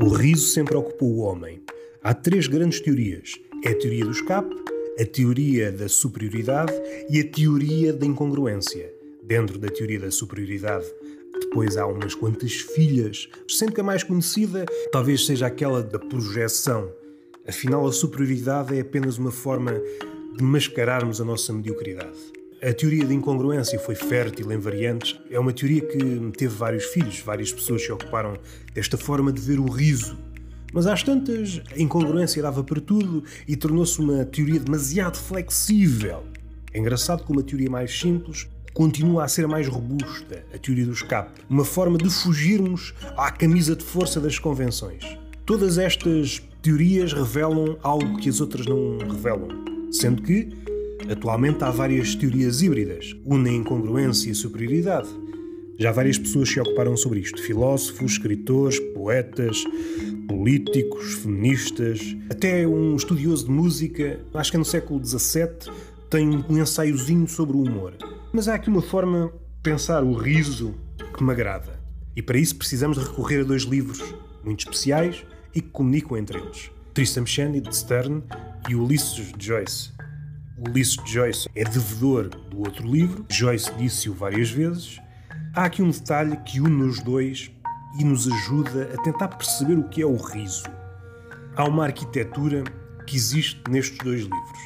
O 0.00 0.08
riso 0.08 0.46
sempre 0.46 0.74
ocupou 0.74 1.10
o 1.10 1.18
homem. 1.18 1.62
Há 2.02 2.14
três 2.14 2.46
grandes 2.46 2.80
teorias: 2.80 3.38
é 3.62 3.68
a 3.68 3.78
teoria 3.78 4.06
do 4.06 4.10
escape, 4.10 4.54
a 4.98 5.04
teoria 5.04 5.70
da 5.70 5.86
superioridade 5.86 6.72
e 7.10 7.20
a 7.20 7.24
teoria 7.24 7.92
da 7.92 8.06
incongruência. 8.06 8.90
Dentro 9.22 9.58
da 9.58 9.68
teoria 9.68 10.00
da 10.00 10.10
superioridade, 10.10 10.86
depois 11.40 11.76
há 11.76 11.86
umas 11.86 12.14
quantas 12.14 12.54
filhas, 12.54 13.28
sendo 13.46 13.72
que 13.72 13.80
a 13.82 13.84
mais 13.84 14.02
conhecida 14.02 14.64
talvez 14.90 15.26
seja 15.26 15.46
aquela 15.46 15.82
da 15.82 15.98
projeção. 15.98 16.90
Afinal, 17.46 17.86
a 17.86 17.92
superioridade 17.92 18.74
é 18.76 18.80
apenas 18.80 19.18
uma 19.18 19.30
forma 19.30 19.72
de 20.36 20.42
mascararmos 20.42 21.20
a 21.20 21.24
nossa 21.24 21.52
mediocridade. 21.52 22.41
A 22.64 22.72
teoria 22.72 23.04
da 23.04 23.12
incongruência 23.12 23.76
foi 23.76 23.96
fértil 23.96 24.52
em 24.52 24.56
variantes. 24.56 25.18
É 25.28 25.40
uma 25.40 25.52
teoria 25.52 25.80
que 25.80 25.98
teve 26.38 26.54
vários 26.54 26.84
filhos, 26.84 27.18
várias 27.18 27.52
pessoas 27.52 27.82
se 27.82 27.90
ocuparam 27.90 28.38
desta 28.72 28.96
forma 28.96 29.32
de 29.32 29.40
ver 29.40 29.58
o 29.58 29.68
riso. 29.68 30.16
Mas 30.72 30.86
às 30.86 31.02
tantas, 31.02 31.60
a 31.74 31.82
incongruência 31.82 32.40
dava 32.40 32.62
para 32.62 32.80
tudo 32.80 33.24
e 33.48 33.56
tornou-se 33.56 33.98
uma 33.98 34.24
teoria 34.24 34.60
demasiado 34.60 35.18
flexível. 35.18 36.22
É 36.72 36.78
engraçado 36.78 37.24
como 37.24 37.40
a 37.40 37.42
teoria 37.42 37.68
mais 37.68 37.98
simples 37.98 38.48
continua 38.72 39.24
a 39.24 39.28
ser 39.28 39.44
a 39.44 39.48
mais 39.48 39.66
robusta, 39.66 40.44
a 40.54 40.56
teoria 40.56 40.86
do 40.86 40.92
escape, 40.92 41.40
uma 41.50 41.64
forma 41.64 41.98
de 41.98 42.08
fugirmos 42.08 42.94
à 43.16 43.32
camisa 43.32 43.74
de 43.74 43.82
força 43.82 44.20
das 44.20 44.38
convenções. 44.38 45.02
Todas 45.44 45.78
estas 45.78 46.40
teorias 46.62 47.12
revelam 47.12 47.76
algo 47.82 48.18
que 48.18 48.28
as 48.28 48.40
outras 48.40 48.64
não 48.66 48.98
revelam, 48.98 49.48
sendo 49.90 50.22
que 50.22 50.62
Atualmente 51.10 51.64
há 51.64 51.70
várias 51.70 52.14
teorias 52.14 52.62
híbridas, 52.62 53.16
unem 53.24 53.56
incongruência 53.56 54.30
e 54.30 54.34
superioridade. 54.34 55.08
Já 55.78 55.90
várias 55.90 56.18
pessoas 56.18 56.48
se 56.48 56.60
ocuparam 56.60 56.96
sobre 56.96 57.20
isto: 57.20 57.42
filósofos, 57.42 58.12
escritores, 58.12 58.78
poetas, 58.94 59.64
políticos, 60.28 61.14
feministas, 61.14 62.16
até 62.30 62.66
um 62.66 62.94
estudioso 62.94 63.46
de 63.46 63.50
música, 63.50 64.20
acho 64.34 64.50
que 64.50 64.56
é 64.56 64.58
no 64.58 64.64
século 64.64 65.04
XVII, 65.04 65.72
tem 66.08 66.44
um 66.48 66.58
ensaiozinho 66.58 67.28
sobre 67.28 67.56
o 67.56 67.62
humor. 67.62 67.94
Mas 68.32 68.48
há 68.48 68.54
aqui 68.54 68.68
uma 68.68 68.82
forma 68.82 69.26
de 69.26 69.62
pensar 69.62 70.04
o 70.04 70.14
riso 70.14 70.74
que 71.16 71.24
me 71.24 71.32
agrada. 71.32 71.80
E 72.14 72.22
para 72.22 72.38
isso 72.38 72.56
precisamos 72.56 72.98
recorrer 72.98 73.40
a 73.40 73.44
dois 73.44 73.62
livros 73.62 74.02
muito 74.44 74.60
especiais 74.60 75.24
e 75.54 75.60
que 75.60 75.68
comunicam 75.68 76.16
entre 76.16 76.38
eles: 76.38 76.70
Tristram 76.94 77.26
Shandy 77.26 77.60
de 77.60 77.74
Stern 77.74 78.22
e 78.68 78.74
Ulisses 78.74 79.32
de 79.36 79.46
Joyce. 79.46 79.90
Ulisses 80.58 80.96
Joyce 81.06 81.48
é 81.56 81.64
devedor 81.64 82.28
do 82.28 82.58
outro 82.60 82.86
livro, 82.86 83.24
Joyce 83.30 83.72
disse-o 83.74 84.14
várias 84.14 84.50
vezes. 84.50 85.00
Há 85.54 85.64
aqui 85.64 85.82
um 85.82 85.90
detalhe 85.90 86.36
que 86.44 86.60
une 86.60 86.82
os 86.84 87.00
dois 87.00 87.50
e 87.98 88.04
nos 88.04 88.30
ajuda 88.30 88.90
a 88.94 89.02
tentar 89.02 89.28
perceber 89.28 89.78
o 89.78 89.88
que 89.88 90.02
é 90.02 90.06
o 90.06 90.16
riso. 90.16 90.64
Há 91.56 91.64
uma 91.64 91.84
arquitetura 91.84 92.64
que 93.06 93.16
existe 93.16 93.60
nestes 93.70 93.98
dois 93.98 94.22
livros 94.22 94.58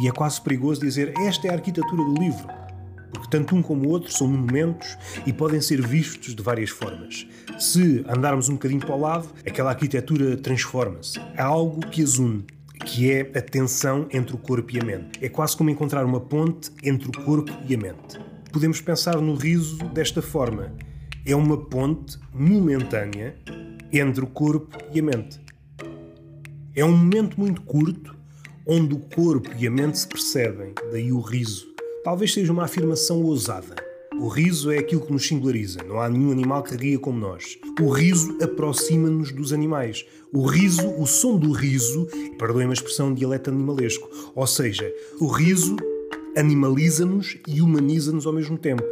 e 0.00 0.08
é 0.08 0.12
quase 0.12 0.40
perigoso 0.40 0.80
dizer 0.80 1.12
esta 1.20 1.48
é 1.48 1.50
a 1.50 1.54
arquitetura 1.54 2.02
do 2.02 2.14
livro, 2.14 2.48
porque 3.12 3.28
tanto 3.30 3.54
um 3.54 3.62
como 3.62 3.86
o 3.86 3.90
outro 3.90 4.12
são 4.12 4.28
monumentos 4.28 4.96
e 5.24 5.32
podem 5.32 5.60
ser 5.60 5.86
vistos 5.86 6.34
de 6.34 6.42
várias 6.42 6.70
formas. 6.70 7.26
Se 7.58 8.04
andarmos 8.08 8.48
um 8.48 8.54
bocadinho 8.54 8.80
para 8.80 8.94
o 8.94 9.00
lado, 9.00 9.28
aquela 9.46 9.70
arquitetura 9.70 10.36
transforma-se. 10.36 11.18
Há 11.36 11.44
algo 11.44 11.80
que 11.88 12.02
as 12.02 12.18
une 12.18 12.44
que 12.86 13.10
é 13.12 13.20
a 13.36 13.42
tensão 13.42 14.08
entre 14.12 14.34
o 14.34 14.38
corpo 14.38 14.74
e 14.74 14.80
a 14.80 14.84
mente. 14.84 15.22
É 15.22 15.28
quase 15.28 15.56
como 15.56 15.68
encontrar 15.68 16.04
uma 16.04 16.20
ponte 16.20 16.70
entre 16.82 17.08
o 17.08 17.24
corpo 17.24 17.52
e 17.68 17.74
a 17.74 17.78
mente. 17.78 18.18
Podemos 18.52 18.80
pensar 18.80 19.20
no 19.20 19.34
riso 19.34 19.76
desta 19.88 20.22
forma: 20.22 20.72
é 21.26 21.34
uma 21.34 21.58
ponte 21.58 22.18
momentânea 22.32 23.36
entre 23.92 24.24
o 24.24 24.26
corpo 24.26 24.78
e 24.94 25.00
a 25.00 25.02
mente. 25.02 25.40
É 26.74 26.84
um 26.84 26.96
momento 26.96 27.38
muito 27.38 27.60
curto 27.62 28.16
onde 28.66 28.94
o 28.94 28.98
corpo 28.98 29.50
e 29.58 29.66
a 29.66 29.70
mente 29.70 29.98
se 29.98 30.08
percebem, 30.08 30.72
daí 30.90 31.12
o 31.12 31.20
riso. 31.20 31.66
Talvez 32.02 32.32
seja 32.32 32.52
uma 32.52 32.64
afirmação 32.64 33.22
ousada 33.22 33.85
o 34.18 34.28
riso 34.28 34.70
é 34.70 34.78
aquilo 34.78 35.02
que 35.02 35.12
nos 35.12 35.26
singulariza. 35.26 35.80
Não 35.86 36.00
há 36.00 36.08
nenhum 36.08 36.32
animal 36.32 36.62
que 36.62 36.74
ria 36.74 36.98
como 36.98 37.18
nós. 37.18 37.58
O 37.80 37.88
riso 37.90 38.36
aproxima-nos 38.42 39.30
dos 39.30 39.52
animais. 39.52 40.06
O 40.32 40.46
riso, 40.46 40.88
o 40.98 41.06
som 41.06 41.38
do 41.38 41.52
riso, 41.52 42.08
perdoem 42.38 42.68
a 42.68 42.72
expressão 42.72 43.12
dialeto 43.12 43.50
animalesco, 43.50 44.08
ou 44.34 44.46
seja, 44.46 44.90
o 45.20 45.26
riso 45.28 45.76
animaliza-nos 46.36 47.38
e 47.46 47.60
humaniza-nos 47.60 48.26
ao 48.26 48.32
mesmo 48.32 48.58
tempo. 48.58 48.84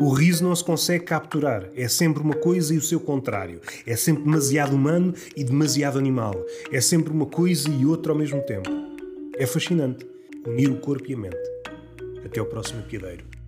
O 0.00 0.12
riso 0.12 0.44
não 0.44 0.56
se 0.56 0.64
consegue 0.64 1.04
capturar, 1.04 1.68
é 1.76 1.86
sempre 1.86 2.22
uma 2.22 2.34
coisa 2.34 2.74
e 2.74 2.78
o 2.78 2.82
seu 2.82 2.98
contrário. 2.98 3.60
É 3.86 3.94
sempre 3.96 4.22
demasiado 4.22 4.74
humano 4.74 5.12
e 5.36 5.44
demasiado 5.44 5.98
animal. 5.98 6.34
É 6.72 6.80
sempre 6.80 7.12
uma 7.12 7.26
coisa 7.26 7.68
e 7.68 7.84
outra 7.84 8.12
ao 8.12 8.18
mesmo 8.18 8.40
tempo. 8.42 8.70
É 9.36 9.46
fascinante 9.46 10.06
unir 10.46 10.70
o 10.70 10.80
corpo 10.80 11.10
e 11.10 11.14
a 11.14 11.18
mente. 11.18 11.36
Até 12.24 12.40
ao 12.40 12.46
próximo 12.46 12.82
piadeiro. 12.82 13.39